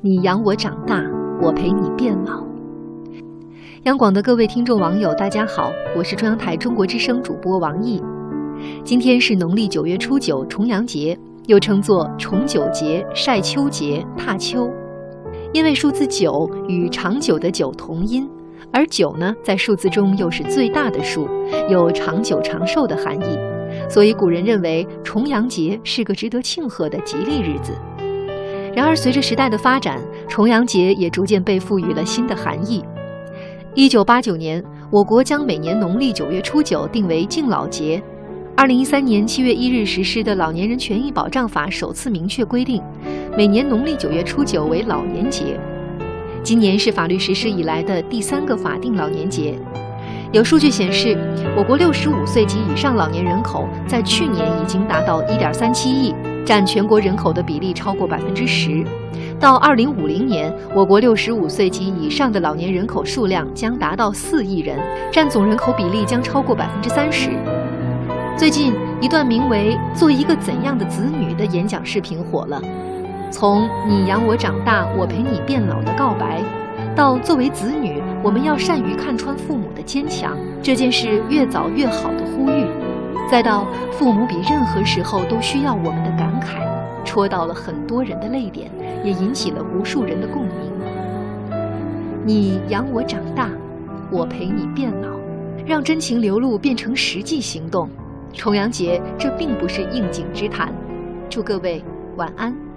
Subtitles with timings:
[0.00, 1.02] 你养我长大，
[1.42, 2.46] 我陪你变老。
[3.82, 8.00] 央广的各位听众网友，大家好，我是中央台中国之声主播王毅。
[8.84, 14.70] 今天是农历九月初九，重阳节，又称作重九节、晒秋节、踏秋。
[15.52, 18.30] 因为数字九与长久的久同音，
[18.72, 21.28] 而九呢，在数字中又是最大的数，
[21.68, 23.36] 有长久长寿的含义，
[23.90, 27.72] 所以古人认为重阳节是个值得庆贺的吉利日子。
[28.78, 32.84] 然而，随着时代的发展，重阳节也逐渐被赋予了新的含义。
[33.74, 38.00] 一九八九年，我国将每年农历九月初九定为敬老节。
[38.56, 42.80] 二零一三年七月一日实施的《老年人权益保障法》首次明确规定，
[43.36, 45.58] 每年农历九月初九为老年节。
[46.44, 49.58] 今年是法律实施以来的第三个法定老年节。
[50.30, 51.18] 有数据显示，
[51.56, 56.14] 我国六十五岁及以上老年人口在去年已经达到一点三七亿。
[56.48, 58.82] 占全国人口的比例超过百分之十，
[59.38, 64.78] 到二零五零年，我国六十五岁及以上的老年人口数量将达到四亿人，
[65.12, 67.32] 占总人口比例将超过百分之三十。
[68.34, 72.62] 最近一段名为《做一个怎样的子女》的演讲视频火了，
[73.30, 76.40] 从“你养我长大，我陪你变老”的告白，
[76.96, 82.64] 到作为子女我们要善于看穿父母的坚强，这件事越早越好的呼吁。
[83.30, 86.62] 再到父母比任何时候都需要我们的感慨，
[87.04, 88.70] 戳到了很多人的泪点，
[89.04, 90.72] 也引起了无数人的共鸣。
[92.24, 93.50] 你养我长大，
[94.10, 95.08] 我陪你变老，
[95.66, 97.88] 让真情流露变成实际行动。
[98.32, 100.72] 重阳节，这并不是应景之谈。
[101.28, 101.84] 祝各位
[102.16, 102.67] 晚安。